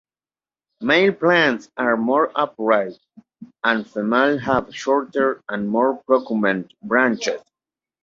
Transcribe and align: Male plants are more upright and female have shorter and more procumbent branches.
Male 0.81 1.13
plants 1.13 1.69
are 1.77 1.95
more 1.95 2.31
upright 2.33 2.97
and 3.63 3.87
female 3.87 4.39
have 4.39 4.73
shorter 4.75 5.43
and 5.47 5.69
more 5.69 6.01
procumbent 6.07 6.73
branches. 6.81 7.39